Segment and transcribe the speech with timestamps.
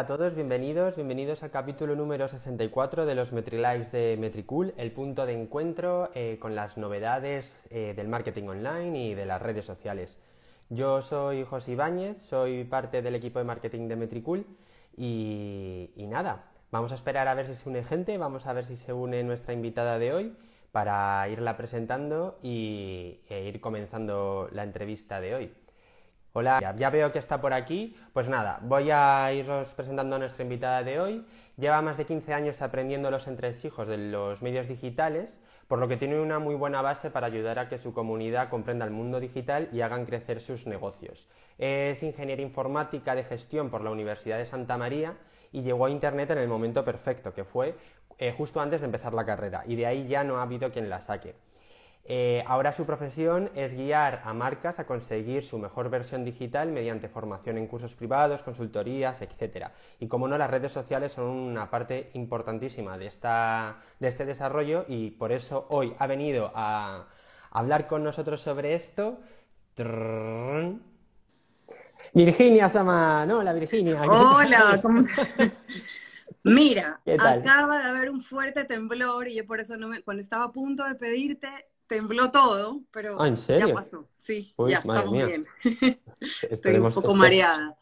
[0.00, 5.26] a todos, bienvenidos, bienvenidos al capítulo número 64 de los MetriLives de Metricool, el punto
[5.26, 10.18] de encuentro eh, con las novedades eh, del marketing online y de las redes sociales.
[10.70, 14.46] Yo soy José Ibáñez, soy parte del equipo de marketing de Metricool
[14.96, 18.76] y, nada, vamos a esperar a ver si se une gente, vamos a ver si
[18.76, 20.34] se une nuestra invitada de hoy
[20.72, 25.52] para irla presentando y, e ir comenzando la entrevista de hoy.
[26.32, 27.96] Hola, ya veo que está por aquí.
[28.12, 31.26] Pues nada, voy a iros presentando a nuestra invitada de hoy.
[31.56, 35.96] Lleva más de 15 años aprendiendo los entresijos de los medios digitales, por lo que
[35.96, 39.68] tiene una muy buena base para ayudar a que su comunidad comprenda el mundo digital
[39.72, 41.28] y hagan crecer sus negocios.
[41.58, 45.16] Es ingeniera informática de gestión por la Universidad de Santa María
[45.50, 47.74] y llegó a Internet en el momento perfecto, que fue
[48.18, 50.88] eh, justo antes de empezar la carrera, y de ahí ya no ha habido quien
[50.88, 51.34] la saque.
[52.12, 57.08] Eh, ahora su profesión es guiar a marcas a conseguir su mejor versión digital mediante
[57.08, 59.68] formación en cursos privados, consultorías, etc.
[60.00, 63.12] Y como no, las redes sociales son una parte importantísima de,
[64.00, 67.06] de este desarrollo y por eso hoy ha venido a
[67.52, 69.20] hablar con nosotros sobre esto.
[72.12, 74.02] Virginia Sama, no, la Virginia.
[74.02, 75.04] Hola, ¿cómo...
[76.42, 80.84] Mira, acaba de haber un fuerte temblor y yo por eso cuando estaba a punto
[80.84, 81.48] de pedirte,
[81.90, 84.08] tembló todo, pero ah, ya pasó.
[84.14, 85.44] Sí, ya estamos bien.
[86.20, 87.76] Estoy un poco mareada.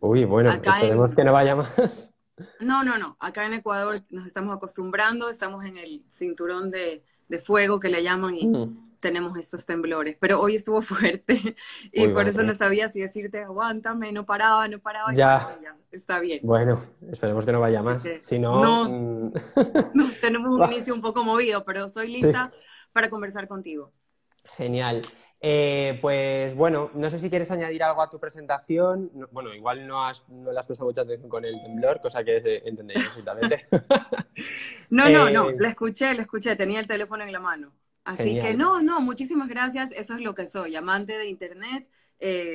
[0.00, 2.14] Uy, bueno, esperemos que no vaya más.
[2.58, 3.18] No, no, no.
[3.20, 7.04] Acá en Ecuador nos estamos acostumbrando, estamos en el cinturón de,
[7.44, 8.98] fuego que le llaman y mm.
[9.00, 10.16] tenemos estos temblores.
[10.18, 11.54] Pero hoy estuvo fuerte
[11.92, 15.12] y por eso no sabía si decirte aguántame, no paraba, no paraba.
[15.12, 15.58] Ya.
[15.92, 16.40] está bien.
[16.42, 18.02] Bueno, esperemos que no vaya más.
[18.22, 19.32] si no, mm.
[19.92, 22.50] no, tenemos un inicio un poco movido, pero soy lista
[22.94, 23.92] para conversar contigo.
[24.56, 25.02] Genial.
[25.40, 29.10] Eh, pues bueno, no sé si quieres añadir algo a tu presentación.
[29.32, 32.36] bueno, igual no, has, no le has prestado mucha atención con el temblor, cosa que
[32.36, 33.66] eh, entendéis perfectamente.
[34.90, 37.72] no, no, no, eh, la escuché, la escuché, tenía el teléfono en la mano.
[38.04, 41.88] Así que no, no, muchísimas gracias, eso es lo que soy, amante de Internet,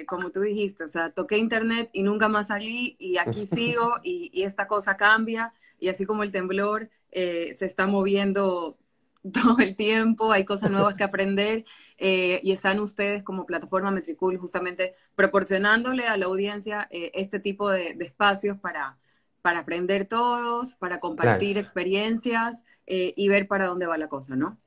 [0.08, 4.30] como tú dijiste, o sea, toqué Internet y nunca más salí y aquí sigo y,
[4.32, 8.78] y esta cosa cambia y así como el temblor se está moviendo
[9.34, 11.66] todo el tiempo, hay cosas nuevas que aprender
[11.98, 17.70] eh, y están ustedes como plataforma Metricool justamente proporcionándole a la audiencia eh, este tipo
[17.70, 18.98] de, espacios para,
[19.42, 24.58] para aprender todos, para compartir experiencias eh, y ver para dónde va la cosa, ¿no?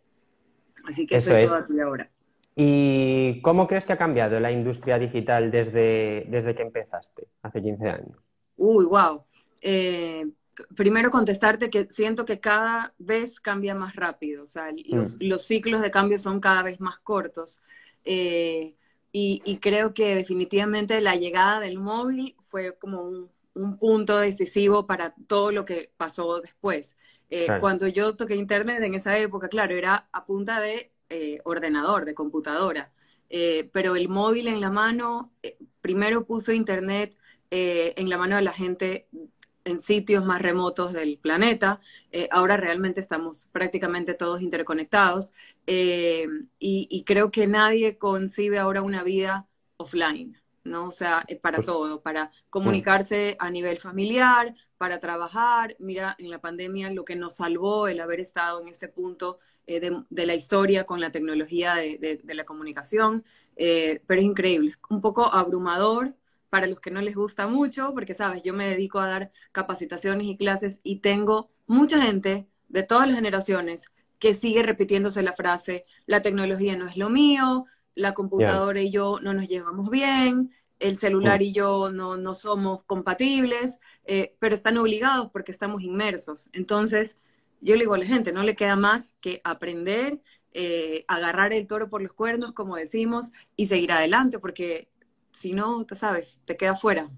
[0.84, 2.10] Así que eso, es ahora.
[2.54, 7.88] ¿Y cómo crees que ha cambiado la industria digital desde, desde que empezaste, hace 15
[7.88, 8.18] años?
[8.56, 9.24] Uy, wow
[10.74, 15.38] primero contestarte que siento que cada vez cambia más rápido, o sea, los, mm.
[15.38, 17.60] ciclos de cambio son cada vez más cortos.
[18.04, 18.74] Eh,
[19.14, 23.30] y, creo que definitivamente la llegada del móvil fue como un,
[23.78, 26.96] punto decisivo para todo lo que pasó después.
[27.28, 32.06] Eh, cuando yo toqué Internet en esa época, claro, era a punta de eh, ordenador,
[32.06, 32.90] de computadora,
[33.28, 35.32] pero el móvil en la mano,
[35.82, 37.14] primero puso Internet
[37.50, 39.06] en la mano de la gente
[39.64, 41.80] en sitios más remotos del planeta.
[42.10, 45.32] Eh, ahora realmente estamos prácticamente todos interconectados
[45.66, 46.26] eh,
[46.58, 50.88] y, creo que nadie concibe ahora una vida offline, ¿no?
[50.88, 55.76] O sea, eh, para pues, todo, para comunicarse a nivel familiar, para trabajar.
[55.78, 60.04] Mira, en la pandemia lo que nos salvó el haber estado en este punto de,
[60.10, 63.24] la historia con la tecnología de, de la comunicación,
[63.54, 66.14] pero es increíble, un poco abrumador
[66.52, 70.26] para los que no les gusta mucho, porque sabes, yo me dedico a dar capacitaciones
[70.26, 75.86] y clases y tengo mucha gente de todas las generaciones que sigue repitiéndose la frase,
[76.04, 77.64] la tecnología no es lo mío,
[77.94, 81.42] la computadora y yo no nos llevamos bien, el celular mm.
[81.42, 86.50] y yo no, no somos compatibles, eh, pero están obligados porque estamos inmersos.
[86.52, 87.18] Entonces,
[87.62, 90.20] yo le digo a la gente, no le queda más que aprender,
[90.52, 94.91] eh, agarrar el toro por los cuernos, como decimos, y seguir adelante, porque
[95.32, 97.08] si no, tú sabes, te queda fuera.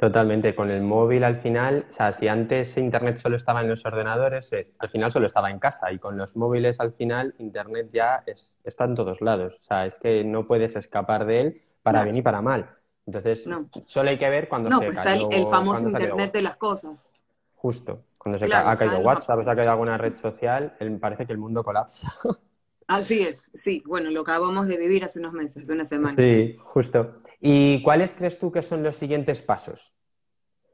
[0.00, 3.84] Totalmente, con el móvil al final, o sea, si antes Internet solo estaba en los
[3.84, 7.90] ordenadores, eh, al final solo estaba en casa y con los móviles al final Internet
[7.92, 8.24] ya
[8.64, 12.16] está en todos lados, o sea, es que no puedes escapar de él para bien
[12.16, 12.70] y para mal.
[13.04, 13.46] Entonces,
[13.84, 17.12] solo hay que ver cuando no, se pues está el, famoso Internet de las cosas.
[17.56, 21.32] Justo, cuando se ha caído WhatsApp o se ha caído alguna red social, parece que
[21.32, 22.14] el mundo colapsa.
[22.86, 26.16] Así es, sí, bueno, lo acabamos de vivir hace unos meses, unas semanas.
[26.16, 27.19] Sí, justo.
[27.40, 29.94] ¿Y cuáles crees tú que son los siguientes pasos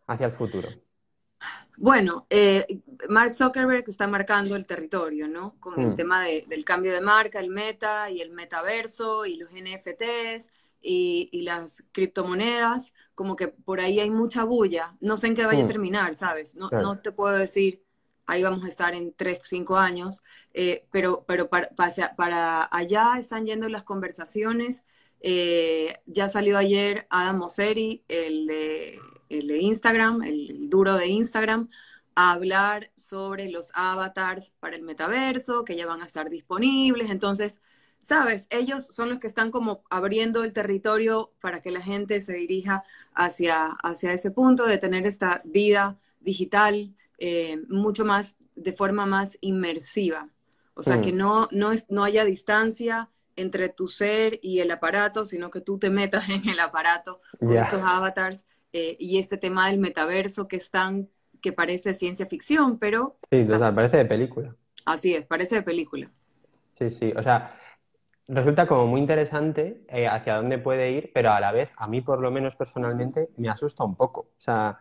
[0.07, 0.69] hacia el futuro?
[1.79, 5.57] Bueno, eh, Mark Zuckerberg está marcando el territorio, ¿no?
[5.61, 5.95] Con el mm.
[5.95, 10.51] tema del cambio de marca, el meta y el metaverso y los NFTs.
[10.89, 14.95] y, las criptomonedas, como que por ahí hay mucha bulla.
[15.01, 15.69] No sé en qué vaya a mm.
[15.69, 16.55] terminar, ¿sabes?
[16.55, 17.83] No, no te puedo decir,
[18.27, 20.23] ahí vamos a estar en 3, 5 años,
[20.53, 21.71] eh, pero, pero para,
[22.17, 24.85] para, allá están yendo las conversaciones.
[25.29, 31.69] Eh, ya salió ayer Adam Mosseri, el de, el de Instagram, el duro de Instagram,
[32.15, 37.11] a hablar sobre los avatars para el metaverso, que ya van a estar disponibles.
[37.11, 37.61] Entonces,
[37.99, 42.35] sabes, ellos son los que están como abriendo el territorio para que la gente se
[42.35, 49.07] dirija hacia, hacia ese punto de tener esta vida digital eh, mucho más, de forma
[49.07, 50.29] más inmersiva.
[50.75, 51.17] O sea, que mm.
[51.17, 55.79] no, no, es, no haya distancia entre tu ser y el aparato, sino que tú
[55.79, 60.57] te metas en el aparato con estos avatars eh, y este tema del metaverso que
[60.57, 61.09] es tan
[61.41, 63.19] que parece ciencia ficción, pero...
[63.31, 64.57] Sí, o sea, parece de película.
[64.85, 66.11] Así es, parece de película.
[66.75, 67.59] Sí, sí, o sea,
[68.29, 72.01] resulta como muy interesante eh, hacia dónde puede ir, pero a la vez, a mí
[72.01, 74.21] por lo menos personalmente, me asusta un poco.
[74.21, 74.79] O sea,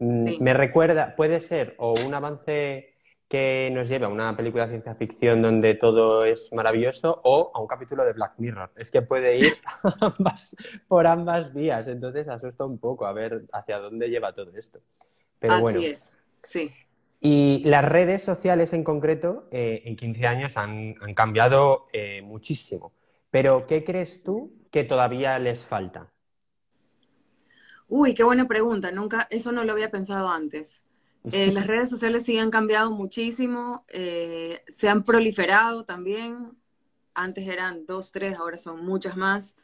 [0.00, 2.97] mm, me recuerda, puede ser o un avance
[3.28, 7.60] que nos lleve a una película de ciencia ficción donde todo es maravilloso o a
[7.60, 8.72] un capítulo de Black Mirror.
[8.76, 9.52] Es que puede ir
[10.88, 14.80] por ambas vías, entonces asusta un poco a ver hacia dónde lleva todo esto.
[15.42, 16.72] Así es, sí.
[17.20, 22.92] Y las redes sociales en concreto eh, en 15 años han, cambiado eh, muchísimo.
[23.30, 26.12] Pero, ¿qué crees tú que todavía les falta?
[27.88, 28.92] Uy, qué buena pregunta.
[28.92, 30.84] Nunca, eso no lo había pensado antes.
[31.30, 36.52] Eh, las redes sociales sí han cambiado muchísimo, se han proliferado también.
[37.14, 39.56] Antes eran dos, tres, ahora son muchas más.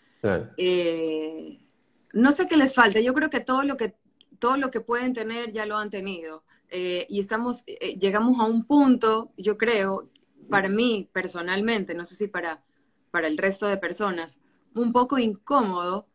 [2.12, 3.00] no sé qué les falta.
[3.00, 3.94] Yo creo que todo lo que
[4.38, 6.44] todo lo que pueden tener ya lo han tenido.
[6.68, 10.10] Eh, y estamos, eh, llegamos a un punto, yo creo,
[10.50, 12.62] para mí personalmente, no sé si para,
[13.10, 14.40] para el resto de personas,
[14.74, 16.06] un poco incómodo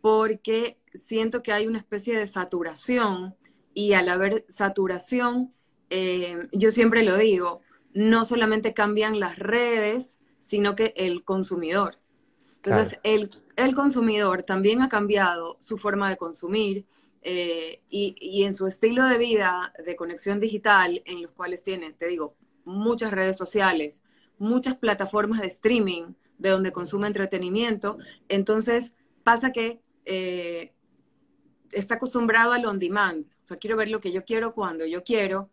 [0.00, 3.34] porque siento que hay una especie de saturación
[3.76, 5.52] y al haber saturación,
[5.90, 7.60] eh, yo siempre lo digo,
[7.92, 11.98] no solamente cambian las redes, sino que el consumidor.
[12.64, 16.86] Entonces, el, el consumidor también ha cambiado su forma de consumir,
[17.28, 22.06] eh, y, en su estilo de vida de conexión digital, en los cuales tienen, te
[22.06, 24.04] digo, muchas redes sociales,
[24.38, 28.94] muchas plataformas de streaming de donde consume entretenimiento, entonces
[29.24, 30.72] pasa que eh,
[31.72, 35.04] está acostumbrado al on demand, o sea, quiero ver lo que yo quiero cuando yo
[35.04, 35.48] quiero,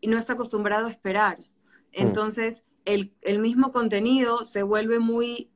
[0.00, 1.38] y no está acostumbrado a esperar.
[1.40, 1.44] Mm.
[1.92, 5.50] Entonces, el, el mismo contenido se vuelve muy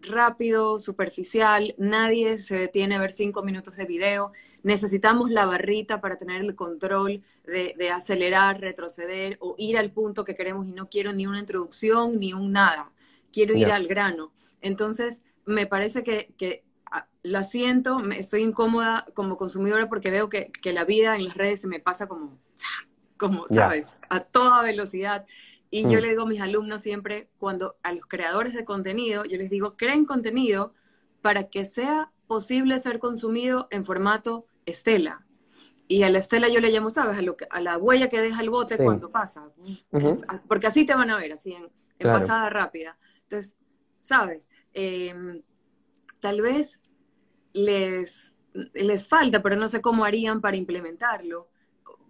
[0.00, 4.32] rápido, superficial, nadie se detiene a ver cinco minutos de video
[4.62, 10.34] necesitamos la barrita para tener el control de, acelerar, retroceder o ir al punto que
[10.34, 12.92] queremos y no quiero ni una introducción ni un nada,
[13.32, 14.32] quiero ir al grano.
[14.60, 16.62] Entonces, me parece que, que
[17.22, 21.60] la siento, me, estoy incómoda como consumidora porque veo que, la vida en las redes
[21.60, 22.38] se me pasa como,
[23.16, 23.94] como ¿sabes?
[24.08, 25.26] A toda velocidad.
[25.70, 26.02] Y yo mm.
[26.02, 29.76] le digo a mis alumnos siempre, cuando a los creadores de contenido, yo les digo,
[29.76, 30.74] creen contenido
[31.22, 35.24] para que sea posible ser consumido en formato estela.
[35.88, 37.18] Y a la estela yo le llamo, ¿sabes?
[37.18, 39.50] A, lo a la huella que deja el bote cuando pasa.
[40.48, 42.98] Porque así te van a ver, así en, pasada rápida.
[43.24, 43.56] Entonces,
[44.00, 44.48] ¿sabes?
[44.72, 45.42] Em,
[46.22, 46.80] tal vez
[47.52, 48.32] les,
[48.72, 51.48] les falta, pero no sé cómo harían para implementarlo.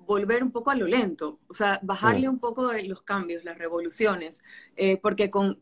[0.07, 3.57] Volver un poco a lo lento, o sea, bajarle un poco de los cambios, las
[3.57, 4.43] revoluciones,
[4.77, 5.57] eh, porque con,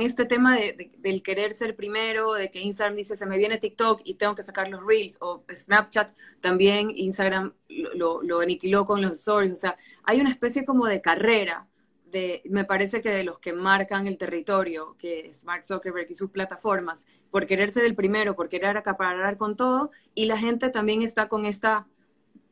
[0.00, 4.14] este tema del querer ser primero, de que Instagram dice se me viene TikTok y
[4.14, 7.52] tengo que sacar los reels, o Snapchat también, Instagram
[7.94, 11.68] lo, lo aniquiló con los stories, o sea, hay una especie como de carrera,
[12.14, 16.14] de, me parece que de los que marcan el territorio, que es Mark Zuckerberg y
[16.14, 20.70] sus plataformas, por querer ser el primero, por querer acaparar con todo, y la gente
[20.70, 21.88] también está con esta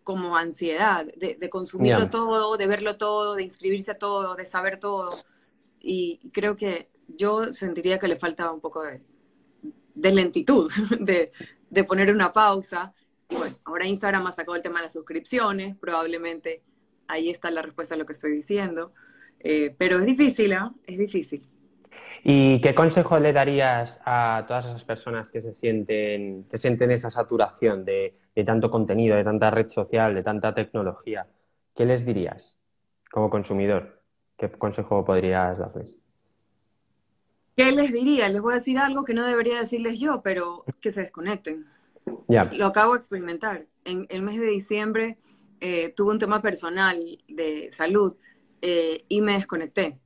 [0.03, 5.11] como ansiedad de, consumirlo todo, de verlo todo, de inscribirse a todo, de saber todo.
[5.79, 9.01] Y creo que yo sentiría que le faltaba un poco de,
[9.95, 12.93] lentitud, de, poner una pausa.
[13.31, 16.65] Y bueno, ahora Instagram ha sacado el tema de las suscripciones, probablemente
[17.07, 18.93] ahí está la respuesta a lo que estoy diciendo.
[19.45, 20.73] Eh, pero es difícil, ¿ah?
[20.87, 21.47] Es difícil.
[22.25, 27.11] ¿Y qué consejo le darías a todas esas personas que se sienten, que sienten esa
[27.11, 28.15] saturación de,
[28.47, 31.27] tanto contenido, de tanta red social, de tanta tecnología?
[31.75, 32.61] ¿Qué les dirías
[33.11, 34.03] como consumidor?
[34.37, 35.99] ¿Qué consejo podrías darles?
[37.57, 38.29] ¿Qué les diría?
[38.29, 41.67] Les voy a decir algo que no debería decirles yo, pero que se desconecten.
[42.53, 43.67] Lo acabo de experimentar.
[43.85, 45.19] En el mes de diciembre
[45.61, 48.15] eh, tuve un tema personal de salud
[48.63, 49.99] eh, y me desconecté.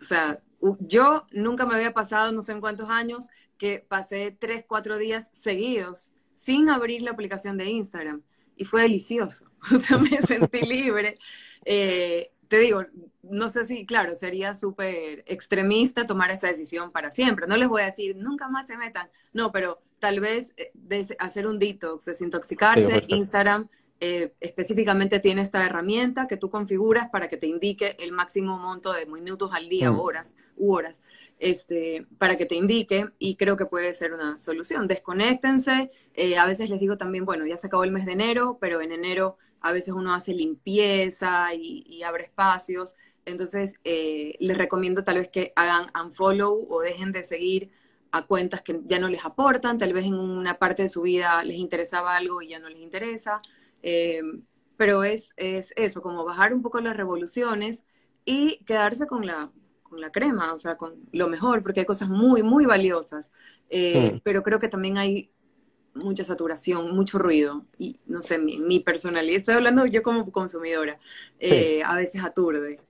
[0.00, 0.40] O sea,
[0.80, 5.30] yo nunca me había pasado no sé en cuántos años que pasé tres, cuatro días
[5.32, 8.22] seguidos sin abrir la aplicación de Instagram
[8.56, 9.50] y fue delicioso.
[9.74, 11.14] O sea, me sentí libre.
[11.64, 12.84] Eh, te digo,
[13.22, 17.46] no sé si, claro, sería súper extremista tomar esa decisión para siempre.
[17.46, 19.08] No les voy a decir, nunca más se metan.
[19.32, 20.72] No, pero tal vez eh,
[21.18, 23.68] hacer un detox, desintoxicarse, Instagram
[24.02, 28.94] eh, específicamente tiene esta herramienta que tú configuras para que te indique el máximo monto
[28.94, 30.00] de minutos al día, mm.
[30.00, 31.02] horas, u horas,
[31.38, 34.88] este, para que te indique y creo que puede ser una solución.
[34.88, 38.56] Desconéctense, eh, a veces les digo también, bueno, ya se acabó el mes de enero,
[38.58, 42.96] pero en enero a veces uno hace limpieza y, abre espacios.
[43.26, 47.70] Entonces, eh, les recomiendo tal vez que hagan unfollow o dejen de seguir
[48.12, 51.44] a cuentas que ya no les aportan, tal vez en una parte de su vida
[51.44, 53.42] les interesaba algo y ya no les interesa.
[53.82, 54.22] Eh,
[54.76, 57.84] pero es, es, eso, como bajar un poco las revoluciones
[58.24, 59.50] y quedarse con la,
[59.82, 63.32] con la crema, o sea, con lo mejor, porque hay cosas muy, muy valiosas.
[63.68, 64.20] Eh, hmm.
[64.22, 65.30] Pero creo que también hay
[65.94, 67.66] mucha saturación, mucho ruido.
[67.78, 70.98] Y no sé, mi, mi personalidad, estoy hablando yo como consumidora,
[71.38, 72.80] eh, a veces aturde.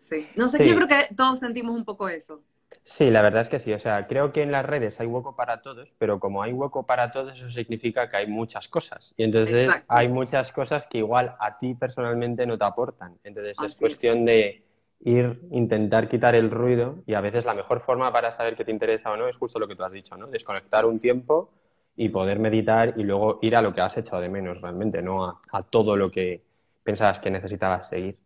[0.00, 0.26] Sí.
[0.36, 2.42] No sé, yo creo que todos sentimos un poco eso.
[2.82, 3.72] Sí, la verdad es que sí.
[3.72, 6.84] O sea, creo que en las redes hay hueco para todos, pero como hay hueco
[6.84, 9.14] para todos, eso significa que hay muchas cosas.
[9.16, 13.18] Y entonces hay muchas cosas que igual a ti personalmente no te aportan.
[13.24, 14.64] Entonces es cuestión de
[15.00, 18.70] ir, intentar quitar el ruido y a veces la mejor forma para saber qué te
[18.70, 20.26] interesa o no es justo lo que tú has dicho, ¿no?
[20.26, 21.50] Desconectar un tiempo
[21.96, 25.40] y poder meditar y luego ir a lo que has echado de menos realmente, no
[25.50, 26.42] a, todo lo que
[26.82, 28.18] pensabas que necesitabas seguir.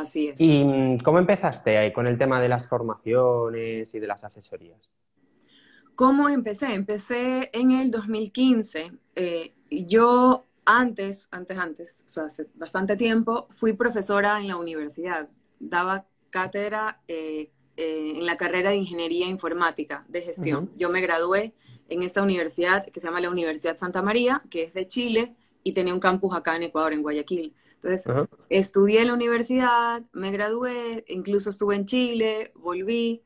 [0.00, 0.40] Así es.
[0.40, 4.90] ¿Y cómo empezaste ahí con el tema de las formaciones y de las asesorías?
[5.94, 6.72] ¿Cómo empecé?
[6.72, 8.92] Empecé en el 2015.
[9.14, 15.28] Eh, yo antes, antes, antes, o sea, hace bastante tiempo, fui profesora en la universidad.
[15.60, 20.70] Daba cátedra eh, eh, en la carrera de Ingeniería Informática de Gestión.
[20.78, 21.52] Yo me gradué
[21.90, 25.72] en esta universidad que se llama la Universidad Santa María, que es de Chile y
[25.72, 27.54] tenía un campus acá en Ecuador, en Guayaquil.
[27.82, 28.06] Entonces,
[28.48, 33.22] estudié en la universidad, me gradué, incluso estuve en Chile, volví,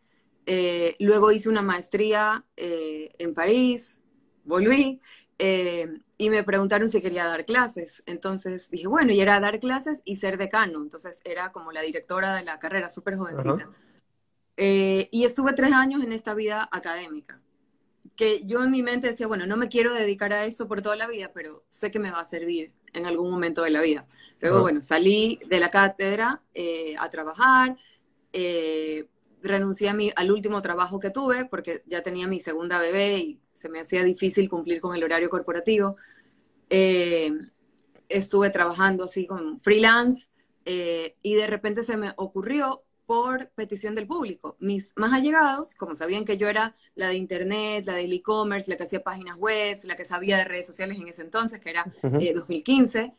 [0.46, 4.00] eh, luego hice una maestría eh, en París,
[4.44, 5.00] volví,
[5.38, 8.02] eh, y me preguntaron si quería dar clases.
[8.06, 10.82] Entonces dije, bueno, y era dar clases y ser decano.
[10.82, 13.68] Entonces era como la directora de la carrera, súper jovencita.
[14.56, 17.42] y estuve tres años en esta vida académica
[18.16, 20.96] que yo en mi mente decía, bueno, no me quiero dedicar a esto por toda
[20.96, 24.06] la vida, pero sé que me va a servir en algún momento de la vida.
[24.40, 27.76] Luego, bueno, salí de la cátedra eh, a trabajar,
[28.32, 29.06] eh,
[29.42, 33.40] renuncié a mi, al último trabajo que tuve porque ya tenía mi segunda bebé y
[33.52, 35.96] se me hacía difícil cumplir con el horario corporativo.
[36.68, 37.32] Eh,
[38.08, 40.28] estuve trabajando así con freelance
[41.22, 44.56] y de repente se me ocurrió por petición del público.
[44.58, 48.76] Mis más allegados, como sabían que yo era la de Internet, la del e-commerce, la
[48.76, 51.90] que hacía páginas web, la que sabía de redes sociales en ese entonces, que era
[52.02, 53.12] 2015, eh,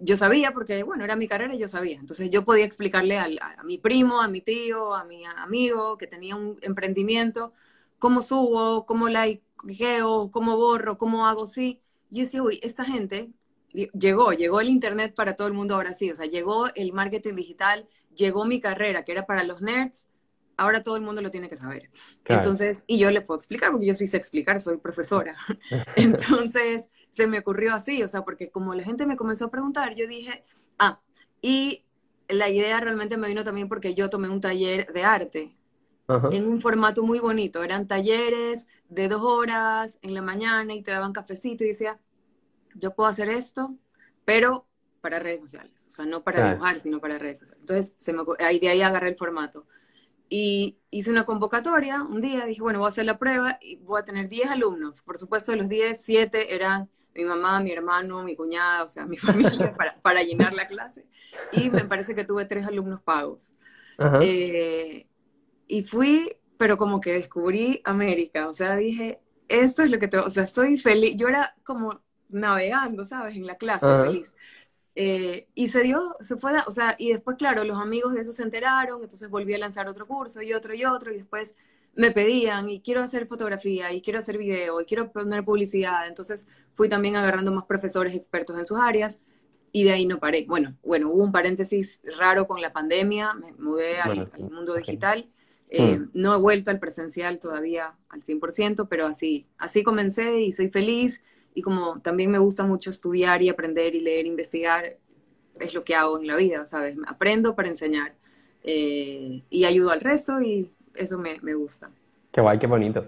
[0.00, 1.98] yo sabía porque, bueno, era mi carrera y yo sabía.
[1.98, 3.28] Entonces yo podía explicarle a,
[3.64, 7.52] mi primo, a mi tío, a mi amigo que tenía un emprendimiento,
[7.98, 11.80] cómo subo, cómo likeo, cómo borro, cómo hago sí.
[12.10, 13.30] Y yo decía, uy, esta gente
[13.72, 17.34] llegó, llegó el Internet para todo el mundo ahora sí, o sea, llegó el marketing
[17.34, 17.86] digital
[18.18, 20.08] llegó mi carrera, que era para los nerds,
[20.56, 21.90] ahora todo el mundo lo tiene que saber.
[22.26, 25.36] Entonces, y yo le puedo explicar, porque yo sí sé explicar, soy profesora.
[25.96, 29.96] Entonces, se me ocurrió así, o sea, porque como la gente me comenzó a preguntar,
[29.96, 30.44] yo dije,
[30.78, 31.00] ah,
[31.42, 31.84] y
[32.28, 35.56] la idea realmente me vino también porque yo tomé un taller de arte
[36.30, 37.64] en un formato muy bonito.
[37.64, 41.98] Eran talleres de dos horas en la mañana y te daban cafecito y decía,
[42.76, 43.74] yo puedo hacer esto,
[44.24, 44.68] pero
[45.00, 47.60] para redes sociales, o sea, no para dibujar, sino para redes sociales.
[47.62, 49.66] Entonces, se me, ahí, de ahí agarré el formato.
[50.30, 54.00] Y hice una convocatoria un día, dije, bueno, voy a hacer la prueba y voy
[54.00, 55.02] a tener 10 alumnos.
[55.02, 59.04] Por supuesto, de los 10, 7 eran mi mamá, mi hermano, mi cuñada, o sea,
[59.04, 59.16] mi
[59.56, 61.04] familia, para, para, llenar la clase.
[61.52, 63.52] Y me parece que tuve tres alumnos pagos.
[64.22, 65.08] Eh,
[65.66, 70.18] y fui, pero como que descubrí América, o sea, dije, esto es lo que te,
[70.18, 71.16] o sea, estoy feliz.
[71.16, 73.34] Yo era como navegando, ¿sabes?
[73.34, 74.32] En la clase, feliz.
[74.94, 78.32] Eh, y se dio, se fue, o sea, y después, claro, los amigos de eso
[78.32, 81.56] se enteraron, entonces volví a lanzar otro curso y otro y otro, y después
[81.98, 86.46] me pedían, y quiero hacer fotografía, y quiero hacer video, y quiero poner publicidad, entonces
[86.72, 89.20] fui también agarrando más profesores expertos en sus áreas,
[89.72, 90.44] y de ahí no paré.
[90.46, 95.28] Bueno, bueno, hubo un paréntesis raro con la pandemia, me mudé al, mundo digital,
[95.70, 96.10] eh, mm.
[96.14, 101.24] no he vuelto al presencial todavía al 100%, pero así, así comencé y soy feliz
[101.52, 104.98] y como también me gusta mucho estudiar y aprender y leer, investigar,
[105.58, 106.96] es lo que hago en la vida, ¿sabes?
[107.08, 108.14] Aprendo para enseñar
[108.62, 111.90] eh, y ayudo al resto y eso me, me, gusta.
[112.32, 113.06] Qué guay, qué bonito.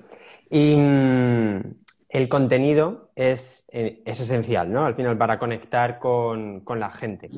[0.48, 1.60] Y mm,
[2.08, 4.84] el contenido es, eh, es, esencial, ¿no?
[4.84, 7.30] Al final, para conectar con, la gente.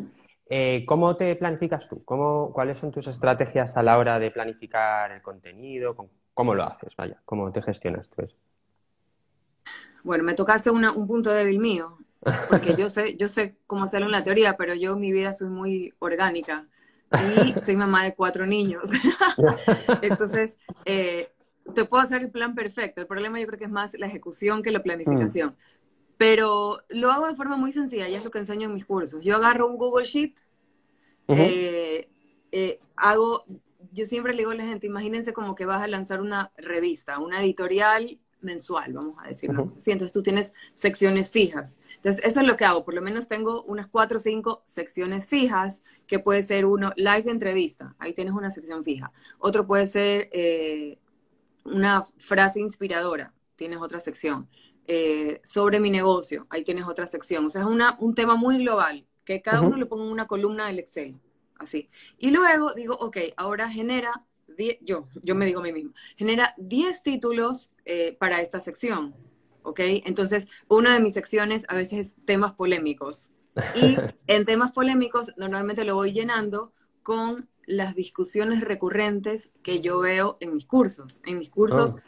[0.49, 2.05] Eh, ¿Cómo te planificas tú?
[2.05, 5.97] ¿Cómo, ¿Cuáles son tus estrategias a la hora de planificar el contenido?
[6.35, 6.95] ¿Cómo lo haces?
[6.97, 8.37] Vaya, ¿cómo te gestionas tú eso?
[10.05, 11.99] Bueno, me tocaste un punto débil mío,
[12.49, 15.33] porque yo sé, yo sé cómo hacerlo en la teoría, pero yo en mi vida
[15.33, 16.67] soy muy orgánica
[17.47, 18.91] y soy mamá de cuatro niños.
[20.03, 21.31] Entonces, eh,
[21.75, 23.01] te puedo hacer el plan perfecto.
[23.01, 25.51] El problema yo creo que es más la ejecución que la planificación.
[25.51, 25.57] Mm.
[26.17, 29.25] Pero lo hago de forma muy sencilla, ya es lo que enseño en mis cursos.
[29.25, 30.35] Yo agarro un Google Sheet,
[31.29, 32.09] eh,
[32.53, 33.45] eh, hago,
[33.93, 37.19] yo siempre le digo a la gente, imagínense como que vas a lanzar una revista,
[37.19, 39.71] una editorial mensual, vamos a decirlo.
[39.87, 41.81] entonces tú tienes secciones fijas.
[41.97, 42.85] Entonces, eso es lo que hago.
[42.85, 47.23] Por lo menos tengo unas cuatro o cinco secciones fijas, que puede ser uno, live
[47.23, 49.13] de entrevista, ahí tienes una sección fija.
[49.39, 50.99] Otro puede ser eh,
[51.65, 54.49] una frase inspiradora, tienes otra sección.
[54.89, 57.47] Eh, sobre mi negocio, ahí tienes otra sección.
[57.47, 60.67] O sea, es una, un tema muy global, que cada uno le ponga una columna
[60.67, 61.21] del Excel,
[61.59, 61.89] así.
[62.19, 64.25] Y luego digo, ok, ahora genera,
[64.83, 69.15] yo, yo me digo a mí mismo, genera 10 títulos eh, para esta sección,
[69.63, 69.81] ¿ok?
[70.05, 73.33] Entonces, una de mis secciones a veces es temas polémicos.
[73.75, 80.37] Y en temas polémicos normalmente lo voy llenando con las discusiones recurrentes que yo veo
[80.41, 81.23] en mis cursos.
[81.27, 82.03] En mis cursos oh.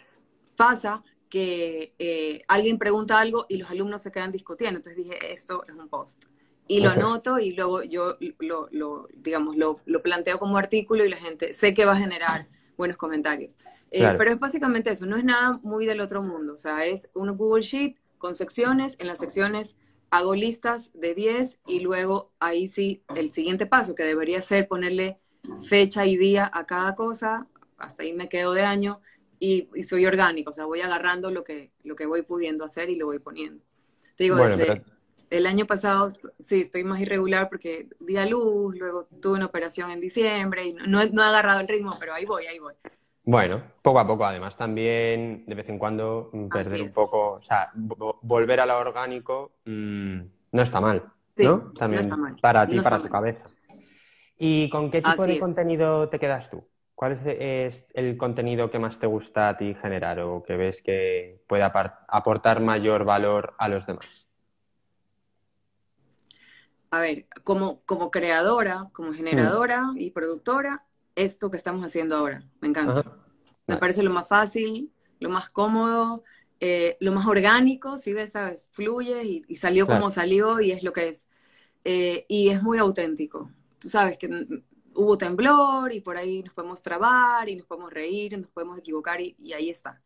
[0.57, 4.79] pasa que eh, alguien pregunta algo y los alumnos se quedan discutiendo.
[4.79, 6.27] Entonces dije, esto es un post.
[6.66, 11.52] Y lo anoto y luego yo lo, digamos, lo, planteo como artículo y la gente
[11.52, 13.59] sé que va a generar buenos comentarios.
[13.90, 16.54] Eh, pero es básicamente eso, no es nada muy del otro mundo.
[16.54, 18.97] O sea, es un Google Sheet con secciones.
[18.99, 19.76] En las secciones
[20.11, 25.18] hago listas de 10 y luego ahí sí, el siguiente paso que debería ser ponerle
[25.68, 29.00] fecha y día a cada cosa, hasta ahí me quedo de año
[29.38, 32.97] y, soy orgánico, o sea, voy agarrando lo que, lo que voy pudiendo hacer y
[32.97, 33.62] lo voy poniendo.
[34.16, 34.83] Te digo, desde
[35.31, 39.90] el año pasado sí, estoy más irregular porque di a luz, luego tuve una operación
[39.90, 42.75] en diciembre y no, he agarrado el ritmo, pero ahí voy, ahí voy.
[43.25, 47.42] Bueno, poco a poco, además también de vez en cuando mm, perder un poco, o
[47.42, 50.20] sea, volver a lo orgánico mm,
[50.53, 51.03] no está mal,
[51.37, 51.72] ¿no?
[51.72, 52.09] También
[52.40, 53.46] para ti, para tu cabeza.
[54.37, 56.66] ¿Y con qué tipo de contenido te quedas tú?
[56.94, 61.42] ¿Cuál es, el contenido que más te gusta a ti generar o que ves que
[61.49, 64.29] puede aportar mayor valor a los demás?
[66.94, 69.14] A ver, como, como creadora, como mm.
[69.14, 73.04] generadora y productora, esto que estamos haciendo ahora, me encanta.
[73.66, 76.22] Me parece lo más fácil, lo más cómodo,
[76.61, 80.92] eh, lo más orgánico, si ves, sabes, fluye y, salió como salió y es lo
[80.92, 81.28] que es.
[81.85, 83.50] Eh, y es muy auténtico
[83.85, 84.28] tú sabes que
[84.94, 89.20] hubo temblor y por ahí nos podemos trabar y nos podemos reír, nos podemos equivocar
[89.20, 90.00] y, ahí está.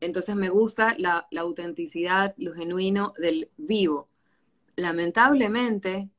[0.00, 4.08] Entonces me gusta la, autenticidad, lo genuino del vivo.
[4.76, 6.10] Lamentablemente,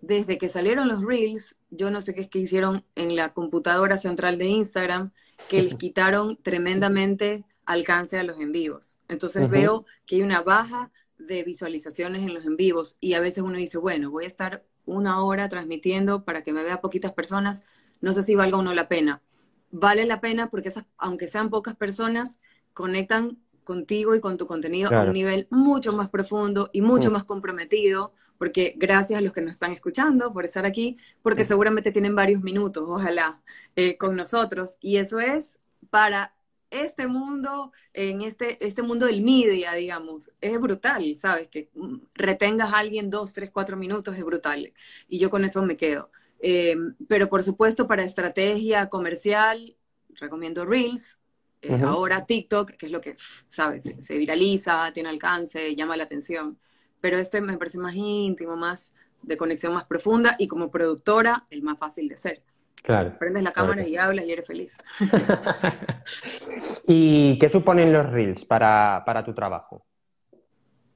[0.00, 3.98] desde que salieron los reels, yo no sé qué es que hicieron en la computadora
[3.98, 5.12] central de Instagram,
[5.48, 8.96] que les quitaron tremendamente alcance a los en vivos.
[9.08, 13.42] Entonces veo que hay una baja de visualizaciones en los en vivos y a veces
[13.42, 17.64] uno dice, bueno, voy a estar una hora transmitiendo para que me vea poquitas personas,
[18.00, 19.22] no sé si valga o no la pena.
[19.70, 22.38] Vale la pena porque esas, aunque sean pocas personas,
[22.72, 27.12] conectan contigo y con tu contenido a un nivel mucho más profundo y mucho mm.
[27.12, 31.92] más comprometido, porque gracias a los que nos están escuchando por estar aquí, porque seguramente
[31.92, 33.42] tienen varios minutos, ojalá,
[33.76, 34.76] eh, con nosotros.
[34.80, 35.58] Y eso es
[35.90, 36.34] para
[36.70, 41.48] este mundo, en este, este mundo del media, digamos, es brutal, ¿sabes?
[41.48, 44.72] Que mm, retengas a alguien dos, tres, cuatro minutos es brutal.
[45.08, 46.10] Y yo con eso me quedo.
[46.40, 46.76] Eh,
[47.08, 49.76] pero por supuesto, para estrategia comercial,
[50.20, 51.18] recomiendo Reels.
[51.60, 53.16] Eh, ahora TikTok, que es lo que,
[53.48, 53.82] ¿sabes?
[53.82, 56.56] Se, se, viraliza, tiene alcance, llama la atención.
[57.00, 61.62] Pero este me parece más íntimo, más de conexión más profunda y como productora, el
[61.62, 62.42] más fácil de hacer.
[62.82, 63.18] Claro.
[63.18, 64.78] Prendes la cámara y hablas y eres feliz.
[66.86, 69.84] ¿Y qué suponen los reels para, tu trabajo?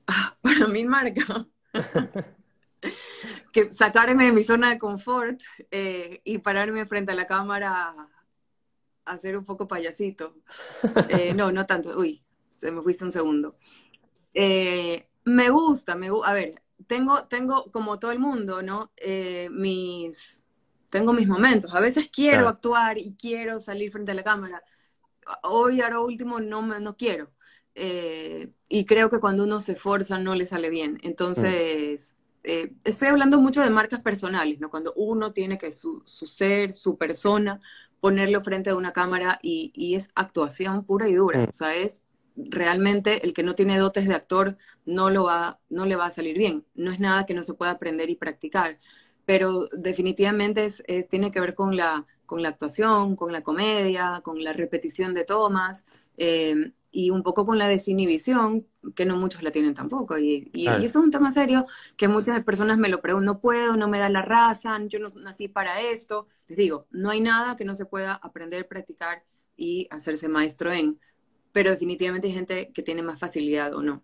[0.06, 1.46] Ah, para mi marca.
[3.52, 7.94] que sacarme de mi zona de confort eh, y pararme frente a la cámara
[9.04, 10.36] a hacer un poco payasito.
[11.08, 11.98] Eh, no, no tanto.
[11.98, 13.56] Uy, se me fuiste un segundo.
[14.32, 18.92] Eh, me gusta, me a ver, tengo, tengo como todo el mundo, ¿no?
[19.50, 20.42] mis
[20.92, 21.74] tengo mis momentos.
[21.74, 24.62] A veces quiero actuar y quiero salir frente a la cámara.
[25.42, 27.30] Hoy, ahora último, no, me, no quiero.
[27.74, 30.98] Eh, y creo que cuando uno se esfuerza no le sale bien.
[31.02, 34.68] Entonces, eh, estoy hablando mucho de marcas personales, ¿no?
[34.68, 37.62] Cuando uno tiene que su, ser, su persona,
[38.00, 41.38] ponerlo frente a una cámara y, es actuación pura y dura.
[41.38, 41.48] Mm.
[41.48, 42.04] O sea, es
[42.36, 46.10] realmente el que no tiene dotes de actor no, lo va, no le va a
[46.10, 46.64] salir bien.
[46.74, 48.78] No es nada que no se pueda aprender y practicar,
[49.24, 54.42] pero definitivamente es, tiene que ver con la, con la actuación, con la comedia, con
[54.42, 55.84] la repetición de tomas.
[56.16, 60.18] Eh, y un poco con la desinhibición, que no muchos la tienen tampoco.
[60.18, 61.66] Y, y, eso es un tema serio
[61.96, 65.08] que muchas personas me lo preguntan, no puedo, no me da la raza, yo no
[65.20, 66.28] nací para esto.
[66.48, 69.24] Les digo, no hay nada que no se pueda aprender, practicar
[69.56, 71.00] y hacerse maestro en,
[71.52, 74.02] pero definitivamente hay gente que tiene más facilidad o no.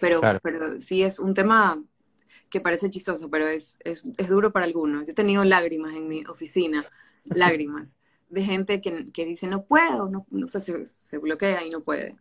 [0.00, 1.82] Pero, pero sí es un tema
[2.50, 5.08] que parece chistoso, pero es, es, es duro para algunos.
[5.08, 6.84] he tenido lágrimas en mi oficina,
[7.24, 11.82] lágrimas de gente que, que dice no puedo, no, no se, se, bloquea y no
[11.82, 12.16] puede.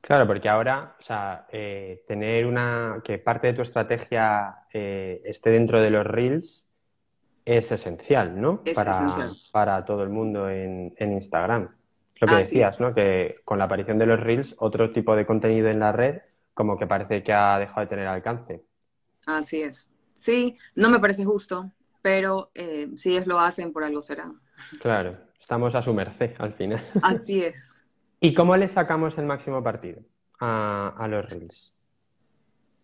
[0.00, 5.50] Claro, porque ahora, o sea, eh, tener una, que parte de tu estrategia eh, esté
[5.50, 6.68] dentro de los reels
[7.44, 8.62] es esencial, ¿no?
[8.64, 9.36] Es para, esencial.
[9.50, 11.77] para todo el mundo en, en Instagram.
[12.20, 12.94] Lo que decías, ¿no?
[12.94, 16.20] Que con la aparición de los reels, otro tipo de contenido en la red,
[16.54, 18.64] como que parece que ha dejado de tener alcance.
[19.26, 19.88] Así es.
[20.12, 21.70] Sí, no me parece justo,
[22.02, 24.32] pero eh, si ellos lo hacen, por algo será.
[24.80, 26.80] Claro, estamos a su merced al final.
[27.02, 27.84] Así es.
[28.20, 30.02] ¿Y cómo le sacamos el máximo partido
[30.40, 31.72] a, los Reels?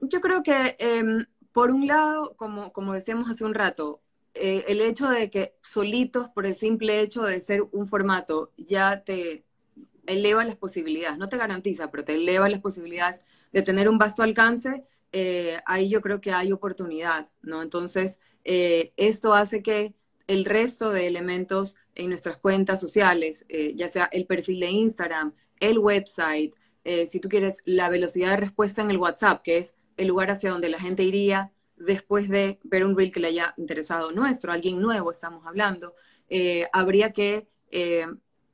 [0.00, 4.00] Yo creo que, em, por un lado, como, como decíamos hace un rato,
[4.34, 9.04] eh, el hecho de que solitos, por el simple hecho de ser un formato, ya
[9.04, 9.44] te
[10.06, 14.22] eleva las posibilidades, no te garantiza, pero te eleva las posibilidades de tener un vasto
[14.22, 17.62] alcance, eh, ahí yo creo que hay oportunidad, ¿no?
[17.62, 19.94] Entonces, eh, esto hace que
[20.26, 25.78] el resto de elementos en nuestras cuentas sociales, ya sea el perfil de Instagram, el
[25.78, 26.54] website,
[27.06, 30.50] si tú quieres, la velocidad de respuesta en el WhatsApp, que es el lugar hacia
[30.50, 34.80] donde la gente iría después de ver un reel que le haya interesado nuestro, alguien
[34.80, 35.94] nuevo estamos hablando,
[36.28, 37.48] eh, habría que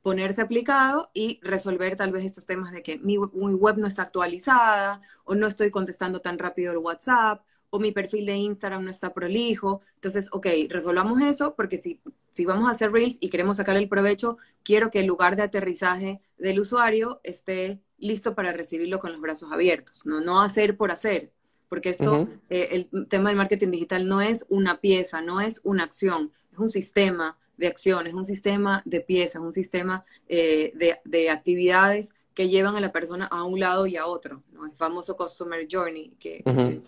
[0.01, 4.03] ponerse aplicado y resolver tal vez estos temas de que mi, mi web no está
[4.03, 8.91] actualizada o no estoy contestando tan rápido el WhatsApp o mi perfil de Instagram no
[8.91, 9.81] está prolijo.
[9.95, 13.87] Entonces, ok, resolvamos eso porque si, si vamos a hacer Reels y queremos sacar el
[13.87, 19.21] provecho, quiero que el lugar de aterrizaje del usuario esté listo para recibirlo con los
[19.21, 21.31] brazos abiertos, no, no hacer por hacer,
[21.71, 25.85] porque esto, eh, el tema del marketing digital no es una pieza, no es una
[25.85, 31.29] acción, es un sistema de acciones, un sistema de piezas, un sistema eh, de, de,
[31.29, 34.65] actividades que llevan a la persona a un lado y a otro, ¿no?
[34.65, 36.81] El famoso Customer Journey que, que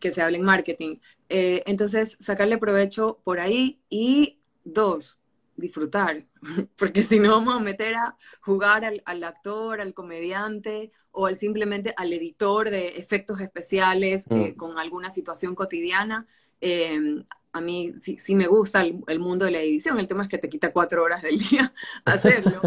[0.00, 0.96] que se hable en marketing.
[1.28, 5.22] Eh, entonces, sacarle provecho por ahí y dos,
[5.56, 6.26] disfrutar,
[6.76, 11.94] porque si no vamos a meter a jugar al, actor, al comediante o al simplemente
[11.96, 14.56] al editor de efectos especiales eh, mm.
[14.56, 16.26] con alguna situación cotidiana.
[16.60, 20.28] Eh, a mí sí, sí me gusta el, mundo de la edición, el tema es
[20.28, 21.72] que te quita cuatro horas del día
[22.04, 22.60] hacerlo,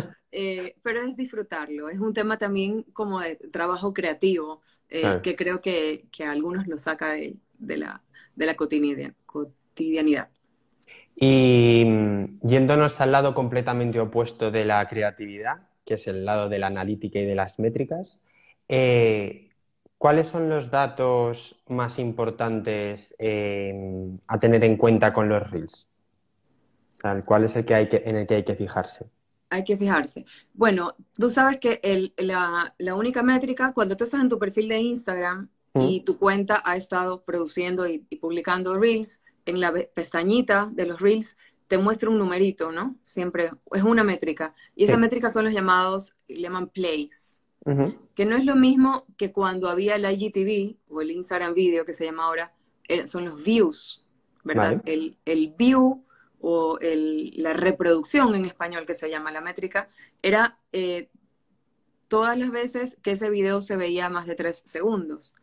[0.81, 6.07] pero es disfrutarlo, es un tema también como de trabajo creativo, eh, que creo que,
[6.11, 8.01] que, a algunos lo saca de, de la,
[8.35, 10.29] de la cotidianidad.
[11.19, 16.59] Y mm, yéndonos al lado completamente opuesto de la creatividad, que es el lado de
[16.59, 18.19] la analítica y de las métricas,
[18.69, 19.49] eh,
[19.97, 23.15] ¿cuáles son los datos más importantes
[24.27, 25.87] a tener en cuenta con los reels?
[27.25, 29.07] ¿Cuál es el que hay que, en el que hay que fijarse?
[29.49, 30.25] hay que fijarse.
[30.53, 34.67] Bueno, tú sabes que el, la, la, única métrica, cuando tú estás en tu perfil
[34.67, 35.49] de Instagram
[35.79, 41.37] y tu cuenta ha estado produciendo y, publicando reels, en la pestañita de los reels
[41.67, 42.95] te muestra un numerito, ¿no?
[43.03, 44.53] Siempre es una métrica.
[44.75, 47.41] Y esa métrica son los llamados, le llaman plays,
[48.15, 51.93] que no es lo mismo que cuando había el IGTV o el Instagram Video, que
[51.93, 52.53] se llama ahora,
[52.87, 54.05] eh, son los views,
[54.45, 54.81] ¿verdad?
[54.85, 56.05] El, el view
[56.39, 59.89] o la reproducción en español que se llama la métrica,
[60.21, 61.09] era eh,
[62.07, 65.35] todas las veces que ese video se veía más de tres segundos.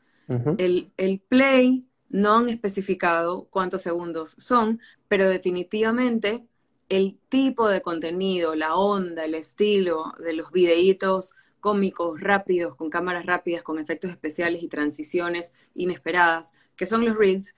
[0.57, 6.45] el, el, play no han especificado cuántos segundos son, pero definitivamente
[6.89, 13.25] el tipo de contenido, la onda, el estilo de los videitos cómicos, rápidos, con cámaras
[13.25, 17.57] rápidas, con efectos especiales y transiciones inesperadas, que son los reels,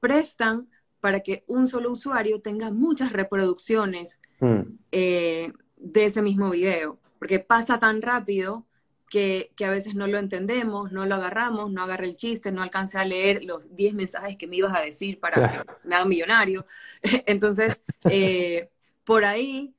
[0.00, 0.68] prestan
[1.00, 4.62] para que un solo usuario tenga muchas reproducciones mm.
[4.90, 8.66] eh, de ese mismo video, porque pasa tan rápido
[9.08, 12.98] que, a veces no lo entendemos, no lo agarramos, no agarré el chiste, no alcancé
[12.98, 16.64] a leer los 10 mensajes que me ibas a decir para que me haga millonario.
[17.26, 18.70] Entonces, eh,
[19.04, 19.74] por ahí,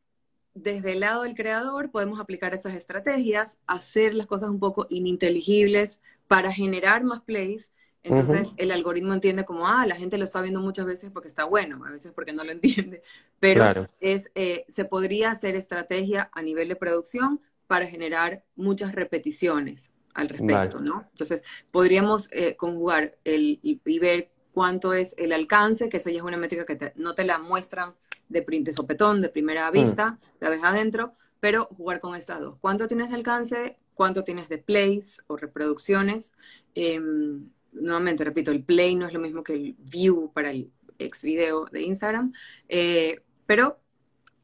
[0.54, 6.02] desde el lado del creador, podemos aplicar esas estrategias, hacer las cosas un poco ininteligibles
[6.28, 10.62] para generar más plays entonces el algoritmo entiende como, ah, la gente lo está viendo
[10.62, 13.02] muchas veces porque está bueno, a veces porque no lo entiende.
[13.39, 19.93] Pero es, eh, se podría hacer estrategia a nivel de producción para generar muchas repeticiones
[20.15, 21.05] al respecto, ¿no?
[21.12, 26.23] Entonces, podríamos eh, conjugar el, y, ver cuánto es el alcance, que esa ya es
[26.23, 27.93] una métrica que no te la muestran
[28.27, 29.73] de, de sopetón, de primera mm.
[29.73, 32.58] vista, la ves adentro, pero jugar con estas dos.
[32.60, 33.77] ¿Cuánto tienes de alcance?
[33.93, 36.34] ¿Cuánto tienes de plays o reproducciones?
[36.73, 41.21] Em, nuevamente, repito, el play no es lo mismo que el view para el ex
[41.21, 42.34] video de Instagram,
[42.67, 43.77] eh, pero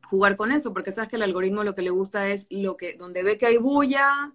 [0.10, 2.94] jugar con eso, porque sabes que el algoritmo lo que le gusta es lo que,
[2.94, 4.32] donde ve que hay bulla,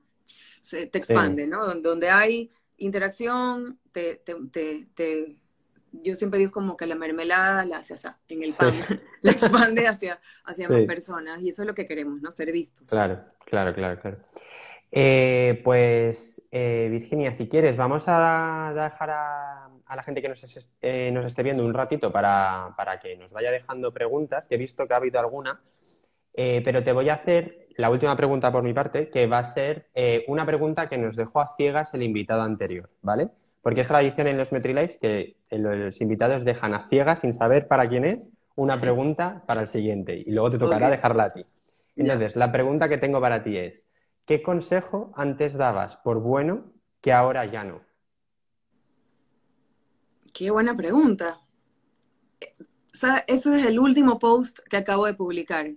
[0.60, 1.74] se, te expande, ¿no?
[1.74, 4.22] Donde hay interacción, te,
[5.92, 7.94] yo siempre digo como que la mermelada la hace
[8.28, 8.74] en el pan,
[9.22, 12.30] la expande hacia, hacia más personas, y eso es lo que queremos, ¿no?
[12.30, 12.88] Ser vistos.
[12.88, 14.18] Claro, claro, claro, claro.
[14.92, 20.44] Eh, pues, eh, Virginia, si quieres, vamos a dejar a, la gente que nos,
[20.80, 24.58] eh, nos, esté viendo un ratito para, para, que nos vaya dejando preguntas, que he
[24.58, 25.60] visto que ha habido alguna,
[26.32, 29.90] pero te voy a hacer la última pregunta por mi parte, que va a ser
[30.26, 33.28] una pregunta que nos dejó a ciegas el invitado anterior, ¿vale?
[33.60, 37.88] Porque es tradición en los MetriLives que los invitados dejan a ciegas, sin saber para
[37.88, 41.44] quién es, una pregunta para el siguiente, y luego te tocará dejarla a ti.
[41.96, 43.90] Entonces, la pregunta que tengo para ti es,
[44.30, 47.80] ¿Qué consejo antes dabas por bueno que ahora ya no?
[50.32, 51.40] Qué buena pregunta.
[53.26, 55.70] Eso es el último post que acabo de publicar.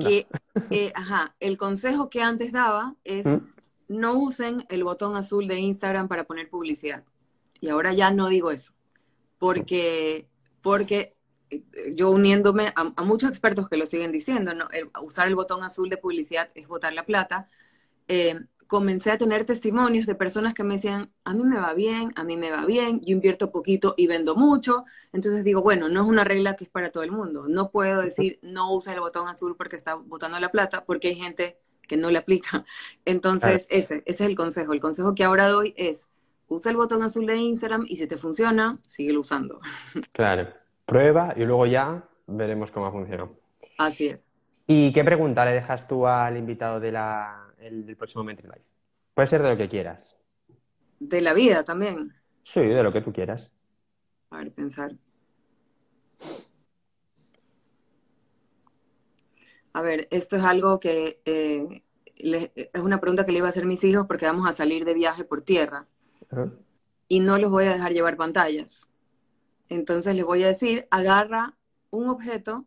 [0.00, 0.26] Que,
[0.70, 3.40] eh, ajá, el consejo que antes daba es ¿Mm?
[3.88, 7.04] no usen el botón azul de Instagram para poner publicidad.
[7.60, 8.72] Y ahora ya no digo eso.
[9.38, 10.28] Porque,
[10.62, 11.14] porque
[11.50, 11.62] eh,
[11.94, 14.68] yo uniéndome a, muchos expertos que lo siguen diciendo, ¿no?
[15.02, 17.48] usar el botón azul de publicidad es botar la plata,
[18.08, 18.40] eh,
[18.72, 22.24] comencé a tener testimonios de personas que me decían, a mí me va bien, a
[22.24, 24.86] mí me va bien, yo invierto poquito y vendo mucho.
[25.12, 27.44] Entonces digo, bueno, no es una regla que es para todo el mundo.
[27.50, 31.16] No puedo decir, no usa el botón azul porque está botando la plata, porque hay
[31.16, 32.64] gente que no le aplica.
[33.04, 34.72] Entonces, ese, ese es el consejo.
[34.72, 36.08] El consejo que ahora doy es,
[36.48, 39.60] usa el botón azul de Instagram y si te funciona, sigue usando.
[40.12, 40.48] Claro,
[40.86, 43.36] prueba y luego ya veremos cómo ha funcionado.
[43.76, 44.32] Así es.
[44.66, 48.64] ¿Y qué pregunta le dejas tú al invitado de la, el del próximo Mentry Life.
[49.14, 50.16] Puede ser de lo que quieras.
[50.98, 52.14] De la vida también.
[52.44, 53.50] Sí, de lo que tú quieras.
[54.30, 54.96] A ver, pensar.
[59.74, 61.82] A ver, esto es algo que eh,
[62.16, 64.84] es una pregunta que le iba a hacer a mis hijos porque vamos a salir
[64.84, 65.86] de viaje por tierra.
[67.08, 68.90] Y no los voy a dejar llevar pantallas.
[69.68, 71.56] Entonces les voy a decir, agarra
[71.90, 72.66] un objeto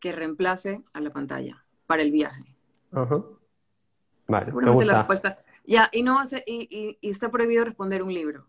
[0.00, 2.56] que reemplace a la pantalla para el viaje.
[2.90, 3.22] Ajá.
[4.32, 4.92] Vale, me gusta.
[4.92, 5.38] la respuesta.
[5.66, 8.46] Ya, y no hace, y, y, está prohibido responder un libro.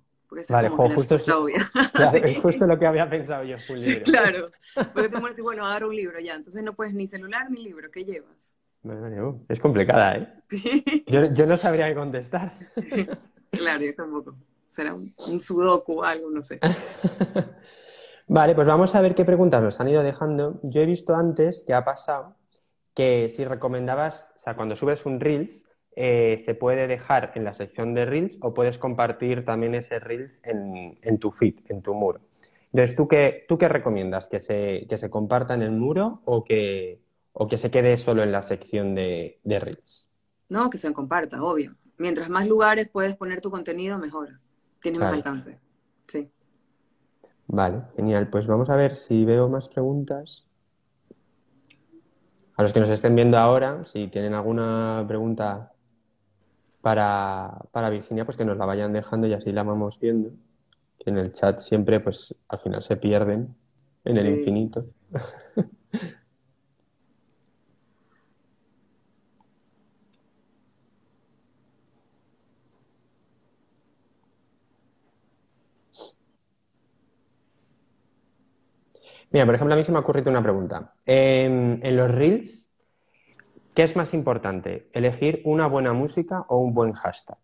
[0.49, 1.27] Vale, justo, es,
[2.23, 4.03] es justo lo que había pensado yo, un libro.
[4.03, 4.51] claro,
[4.93, 7.63] porque tú me decís, bueno, agarra un libro ya, entonces no puedes ni celular ni
[7.63, 8.53] libro, ¿qué llevas?
[8.81, 10.33] Bueno, es complicada, ¿eh?
[10.49, 11.05] Sí.
[11.07, 12.53] Yo, yo no sabría qué contestar.
[13.51, 14.35] claro, yo tampoco.
[14.65, 16.59] Será un, un sudoku o algo, no sé.
[18.27, 20.59] Vale, pues vamos a ver qué preguntas nos han ido dejando.
[20.63, 22.35] Yo he visto antes que ha pasado
[22.93, 27.53] que si recomendabas, o sea, cuando subes un Reels, eh, se puede dejar en la
[27.53, 32.21] sección de Reels o puedes compartir también ese Reels en, tu feed, en tu muro.
[32.71, 34.27] Entonces, ¿tú qué, tú qué recomiendas?
[34.27, 36.99] ¿Que se, ¿Que se comparta en el muro o que,
[37.33, 40.09] o que se quede solo en la sección de, Reels?
[40.49, 41.75] No, que se comparta, obvio.
[41.97, 44.39] Mientras más lugares puedes poner tu contenido, mejor.
[44.81, 45.59] Tienes más alcance.
[46.07, 46.29] Sí.
[47.47, 48.29] Vale, genial.
[48.29, 50.47] Pues vamos a ver si veo más preguntas.
[52.55, 55.72] A los que nos estén viendo ahora, si tienen alguna pregunta
[56.83, 60.31] para, para Virginia, pues que nos la vayan dejando y así la vamos viendo.
[60.99, 63.55] Que en el chat siempre, pues al final se pierden
[64.03, 64.85] en el infinito.
[79.31, 80.95] Mira, por ejemplo, a mí se me ha ocurrido una pregunta.
[81.05, 82.69] En, los Reels,
[83.73, 84.87] ¿qué es más importante?
[84.93, 87.37] ¿Elegir una buena música o un buen hashtag?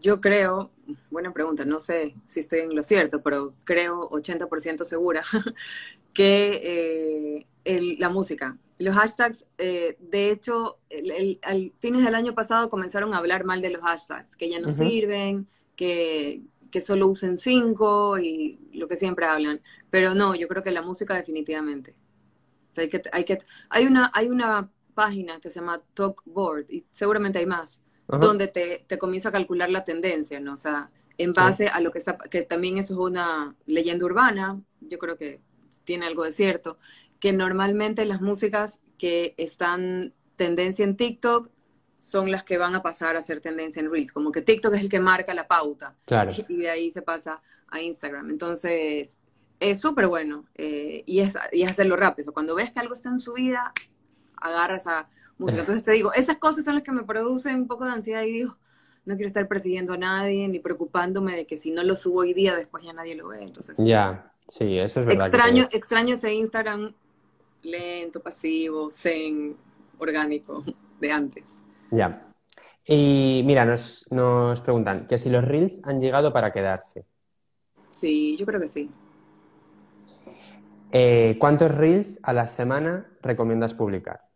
[0.00, 0.70] Yo creo,
[1.10, 5.22] buena pregunta, no sé si estoy en lo cierto, pero creo 80% segura
[6.12, 8.58] que eh, la música.
[8.78, 10.78] Los hashtags, eh, de hecho,
[11.42, 14.70] al fines del año pasado comenzaron a hablar mal de los hashtags, que ya no
[14.70, 15.46] sirven,
[15.76, 19.62] que, que solo usen cinco y lo que siempre hablan.
[19.90, 21.94] Pero no, yo creo que la música definitivamente.
[22.76, 23.38] Hay, que, hay, que,
[23.70, 28.84] hay, una, hay una página que se llama Talkboard, y seguramente hay más, donde te,
[28.86, 30.54] te, comienza a calcular la tendencia, ¿no?
[30.54, 34.60] O sea, en base a lo que está, que también eso es una leyenda urbana,
[34.80, 35.40] yo creo que
[35.84, 36.76] tiene algo de cierto,
[37.18, 41.50] que normalmente las músicas que están tendencia en TikTok
[41.96, 44.12] son las que van a pasar a ser tendencia en Reels.
[44.12, 45.94] Como que TikTok es el que marca la pauta.
[46.04, 46.32] Claro.
[46.48, 48.30] Y de ahí se pasa a Instagram.
[48.30, 49.18] Entonces,
[49.60, 50.44] es súper bueno.
[50.54, 52.32] Eh, y, es, y es hacerlo rápido.
[52.32, 53.72] Cuando ves que algo está en su vida,
[54.36, 55.60] agarras a música.
[55.60, 58.32] Entonces te digo, esas cosas son las que me producen un poco de ansiedad y
[58.32, 58.56] digo,
[59.04, 62.34] no quiero estar persiguiendo a nadie ni preocupándome de que si no lo subo hoy
[62.34, 63.42] día, después ya nadie lo ve.
[63.42, 65.26] Entonces, ya, sí, eso es verdad.
[65.26, 66.94] Extraño, extraño ese Instagram
[67.62, 69.56] lento, pasivo, zen,
[69.98, 70.64] orgánico
[71.00, 71.60] de antes.
[71.90, 72.26] Ya.
[72.86, 77.06] Y mira, nos, nos preguntan que si los reels han llegado para quedarse.
[77.90, 78.90] Sí, yo creo que sí.
[80.96, 84.28] Eh, ¿Cuántos reels a la semana recomiendas publicar?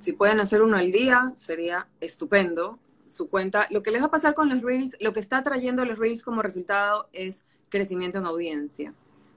[0.00, 2.80] Si pueden hacer uno al día, sería estupendo.
[3.08, 5.84] Su cuenta, lo que les va a pasar con los reels, lo que está trayendo
[5.84, 8.94] los reels como resultado es crecimiento en audiencia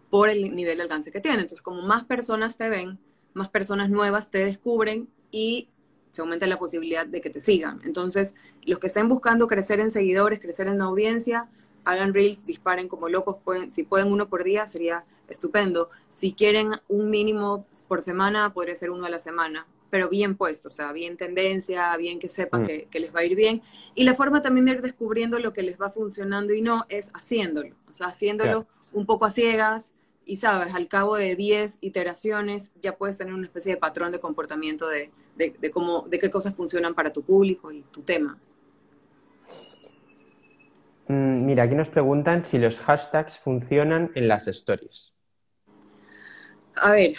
[0.09, 1.41] por el nivel de alcance que tienen.
[1.41, 2.97] Entonces, como más personas te ven,
[3.35, 5.69] más personas nuevas te descubren y
[6.13, 7.79] se aumenta la posibilidad de que te sigan.
[7.85, 11.47] Entonces, los que estén buscando crecer en seguidores, crecer en audiencia,
[11.87, 15.89] hagan reels, disparen como locos, pueden, si pueden uno por día sería estupendo.
[16.09, 20.67] Si quieren un mínimo por semana, podría ser uno a la semana, pero bien puesto,
[20.67, 22.89] o sea, bien tendencia, bien que sepan mm.
[22.89, 23.61] que, les va a ir bien.
[23.95, 27.09] Y la forma también de ir descubriendo lo que les va funcionando y no es
[27.13, 29.93] haciéndolo, o sea, haciéndolo un poco a ciegas,
[30.25, 34.19] y sabes, al cabo de 10 iteraciones ya puedes tener una especie de patrón de
[34.19, 35.09] comportamiento de,
[35.71, 38.37] cómo, de qué cosas funcionan para tu público y tu tema.
[41.07, 45.13] Mm, mira, aquí nos preguntan si los hashtags funcionan en las stories.
[46.75, 47.15] A ver,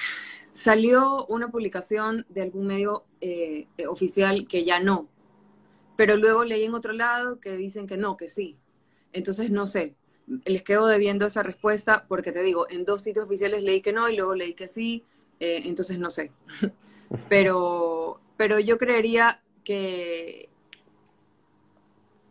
[0.54, 5.08] salió una publicación de algún medio eh, oficial que ya no,
[5.96, 8.56] pero luego leí en otro lado que dicen que no, que sí.
[9.12, 9.94] Entonces no sé,
[10.44, 14.08] les quedo debiendo esa respuesta porque te digo, en dos sitios oficiales leí que no
[14.08, 15.04] y luego leí que sí,
[15.40, 16.30] eh, entonces no sé.
[17.28, 20.50] pero, pero yo creería que,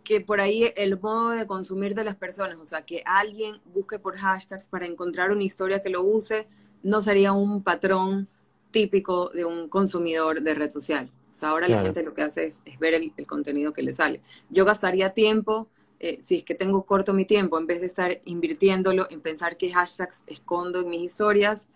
[0.07, 3.99] que por ahí el modo de consumir de las personas, o sea, que alguien busque
[3.99, 6.47] por hashtags para encontrar una historia que lo use,
[6.81, 8.29] no sería un patrón
[8.71, 11.11] típico de un consumidor de red social.
[11.29, 13.91] O sea, ahora la gente lo que hace es, ver el, el, contenido que le
[13.91, 14.21] sale.
[14.49, 15.67] Yo gastaría tiempo
[15.99, 19.57] eh, si es que tengo corto mi tiempo, en vez de estar invirtiéndolo en pensar
[19.57, 21.67] qué hashtags escondo en mis historias,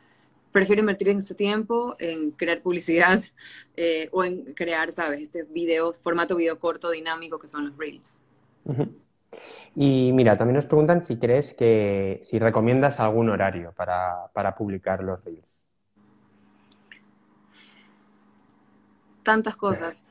[0.54, 3.22] prefiero invertir en ese tiempo en crear publicidad
[3.76, 5.22] eh, o en crear, ¿sabes?
[5.22, 8.21] Este video, formato video corto dinámico que son los Reels.
[9.76, 15.04] Y mira, también nos preguntan si crees que, si recomiendas algún horario para, para publicar
[15.04, 15.66] los Reels.
[19.24, 20.06] Tantas cosas.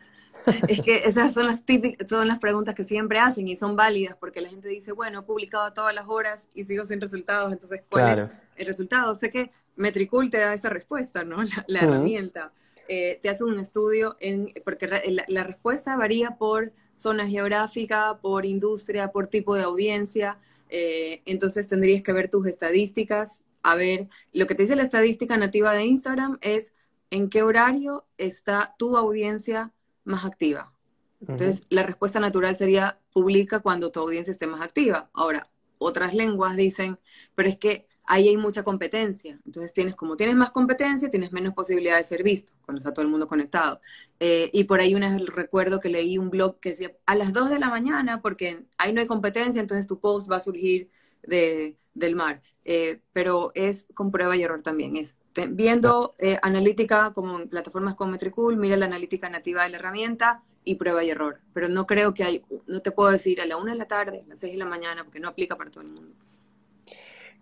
[0.68, 4.16] Es que esas son las típicas, son las preguntas que siempre hacen y son válidas
[4.18, 7.52] porque la gente dice, bueno, he publicado a todas las horas y sigo sin resultados,
[7.52, 8.26] entonces, ¿cuál es
[8.56, 9.14] el resultado?
[9.14, 11.42] Sé que Metricool te da esa respuesta, ¿no?
[11.66, 12.52] La, herramienta.
[12.88, 14.88] Eh, te hace un estudio, en, porque
[15.28, 20.38] la, respuesta varía por zona geográfica, por industria, por tipo de audiencia.
[20.68, 25.36] Eh, entonces tendrías que ver tus estadísticas, a ver, lo que te dice la estadística
[25.36, 26.72] nativa de Instagram es
[27.10, 29.72] en qué horario está tu audiencia
[30.04, 30.72] más activa.
[31.20, 35.10] Entonces, la respuesta natural sería publica cuando tu audiencia esté más activa.
[35.12, 36.98] Ahora, otras lenguas dicen,
[37.34, 39.38] pero es que ahí hay mucha competencia.
[39.44, 43.04] Entonces, tienes como tienes más competencia, tienes menos posibilidad de ser visto cuando está todo
[43.04, 43.80] el mundo conectado.
[44.18, 47.32] Eh, y por ahí una vez recuerdo que leí un blog que decía a las
[47.32, 50.90] 2 de la mañana, porque ahí no hay competencia, entonces tu post va a surgir
[51.22, 52.42] de, del mar.
[52.64, 54.96] Eh, pero es con prueba y error también.
[54.96, 55.16] Es
[55.50, 60.42] viendo eh, analítica como en plataformas como Metricool, mira la analítica nativa de la herramienta
[60.64, 61.40] y prueba y error.
[61.52, 64.20] Pero no creo que hay, no te puedo decir a la una de la tarde,
[64.24, 66.14] a las seis de la mañana, porque no aplica para todo el mundo.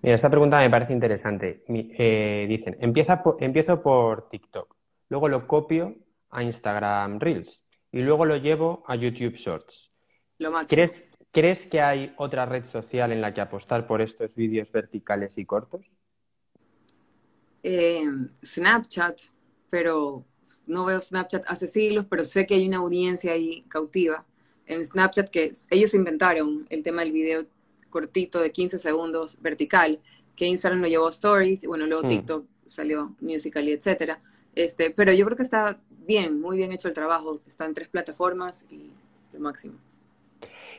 [0.03, 1.65] Mira, esta pregunta me parece interesante.
[1.69, 4.77] Eh, dicen, empieza empiezo por TikTok,
[5.09, 5.97] luego lo copio
[6.31, 9.91] a Instagram Reels y luego lo llevo a YouTube Shorts.
[10.39, 10.77] Lo máximo.
[10.77, 15.37] ¿Crees, ¿Crees que hay otra red social en la que apostar por estos vídeos verticales
[15.37, 15.91] y cortos?
[17.63, 18.07] Eh,
[18.45, 19.21] Snapchat,
[19.71, 20.25] pero
[20.67, 24.25] no veo Snapchat hace siglos, pero sé que hay una audiencia ahí cautiva
[24.69, 27.47] en Snapchat que ellos inventaron el tema del video
[27.91, 29.99] cortito de 15 segundos vertical,
[30.37, 32.09] que Instagram lo llevó a Stories, y bueno, luego mm.
[32.09, 34.21] TikTok salió Musical.ly, etcétera.
[34.55, 37.89] Este, pero yo creo que está bien, muy bien hecho el trabajo, está en tres
[37.89, 38.91] plataformas y
[39.33, 39.75] lo máximo.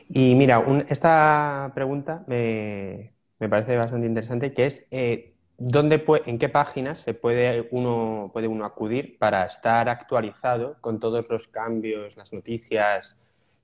[0.08, 5.29] Y mira, esta pregunta me, parece bastante interesante, que es eh,
[5.60, 11.28] ¿dónde ¿en qué páginas se puede uno, puede uno acudir para estar actualizado con todos
[11.28, 13.16] los cambios, las noticias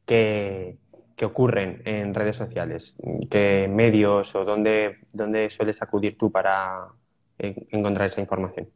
[0.05, 0.76] que,
[1.22, 2.94] ocurren en redes sociales?
[3.30, 6.88] ¿Qué medios o dónde, dónde sueles acudir tú para
[7.38, 8.68] encontrar esa información?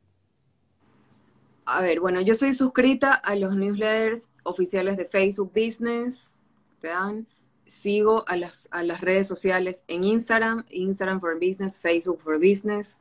[1.67, 6.37] A ver, bueno, yo soy suscrita a los newsletters oficiales de Facebook Business,
[6.81, 7.27] ¿te dan?
[7.67, 12.99] Sigo a las, a las redes sociales en Instagram, Instagram for Business, Facebook for Business.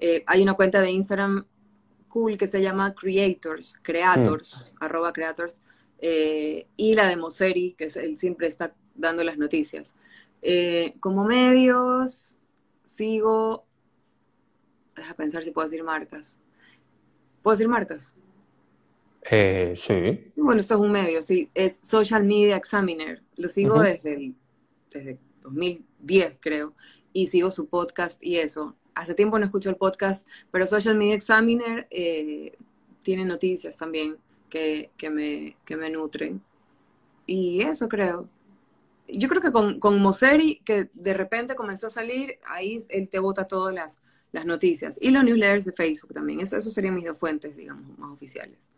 [0.00, 1.46] Eh, hay una cuenta de Instagram
[2.08, 4.84] cool que se llama Creators, Creators, mm.
[4.84, 5.62] arroba Creators,
[5.98, 9.96] eh, y la de Moseri, que él siempre está dando las noticias.
[10.42, 12.36] Eh, como medios,
[12.82, 13.64] sigo,
[14.96, 16.38] deja pensar si puedo decir marcas.
[17.40, 18.14] ¿Puedo decir marcas?
[19.30, 20.32] Eh, sí.
[20.36, 23.22] Bueno, esto es un medio, sí, es Social Media Examiner.
[23.36, 24.34] Lo sigo desde,
[24.90, 26.74] desde 2010, creo,
[27.12, 31.14] y sigo su podcast y eso hace tiempo no escucho el podcast, pero Social Media
[31.14, 32.56] Examiner eh,
[33.02, 34.16] tiene noticias también
[34.48, 36.42] que, me, me nutren.
[37.26, 38.28] Y eso creo.
[39.08, 43.18] Yo creo que con, con Moseri, que de repente comenzó a salir, ahí él te
[43.18, 44.00] bota todas las,
[44.32, 44.98] las noticias.
[45.00, 46.40] Y los newsletters de Facebook también.
[46.40, 48.70] Eso, eso serían mis dos fuentes, digamos, más oficiales.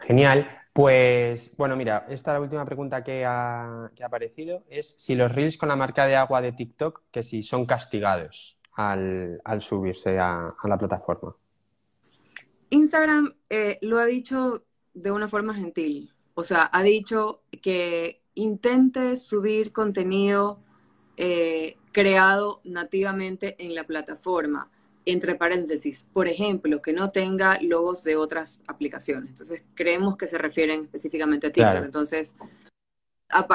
[0.00, 0.48] Genial.
[0.72, 5.32] Pues bueno, mira, esta la última pregunta que ha, que ha aparecido es si los
[5.32, 10.54] reels con la marca de agua de TikTok, que si son castigados al, subirse a,
[10.64, 11.34] la plataforma?
[12.70, 16.12] Instagram eh, lo ha dicho de una forma gentil.
[16.34, 20.60] O sea, ha dicho que intente subir contenido
[21.16, 24.70] eh, creado nativamente en la plataforma,
[25.06, 29.30] entre paréntesis, por ejemplo, que no tenga logos de otras aplicaciones.
[29.30, 31.84] Entonces, creemos que se refieren específicamente a TikTok.
[31.84, 32.36] Entonces,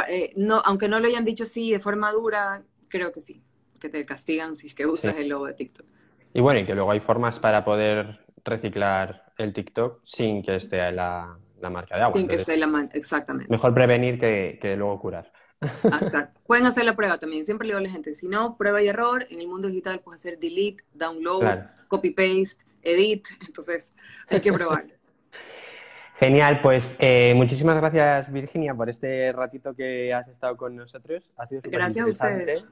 [0.08, 3.44] eh, no, aunque no lo hayan dicho así de forma dura, creo que sí
[3.82, 5.86] que te castigan si es que usas el logo de TikTok.
[6.34, 10.92] Y bueno, y que luego hay formas para poder reciclar el TikTok sin que esté
[10.92, 12.18] la, la marca de agua.
[12.18, 13.52] Sin que esté la marca, exactamente.
[13.52, 15.32] Mejor prevenir que, que luego curar.
[16.02, 16.40] Exacto.
[16.48, 17.46] Pueden hacer la prueba también.
[17.46, 19.28] Siempre le digo a la gente, si no, prueba y error.
[19.30, 23.28] En el mundo digital puedes hacer delete, download, copy paste, edit.
[23.48, 23.94] Entonces,
[24.28, 24.86] hay que probar.
[26.18, 31.32] Genial, pues eh, muchísimas gracias Virginia por este ratito que has estado con nosotros.
[31.38, 32.70] Ha sido Gracias a ustedes.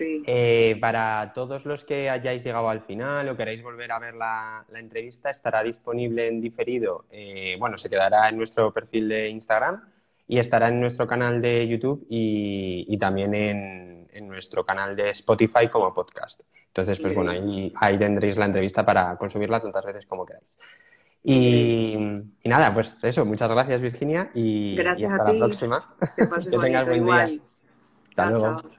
[0.00, 4.64] Eh, para todos los que hayáis llegado al final o queráis volver a ver la,
[4.74, 7.06] entrevista, estará disponible en diferido.
[7.10, 9.82] Eh, bueno, se quedará en nuestro perfil de Instagram
[10.26, 15.94] y estará en nuestro canal de YouTube y, también en, nuestro canal de Spotify como
[15.94, 16.40] podcast.
[16.66, 20.58] Entonces, pues bueno, ahí, tendréis la entrevista para consumirla tantas veces como queráis.
[21.22, 21.96] Y,
[22.44, 25.94] nada, pues eso, muchas gracias Virginia y, gracias hasta la próxima.
[26.16, 26.26] Que,
[26.58, 27.30] tengas buen día.
[28.10, 28.70] Hasta luego.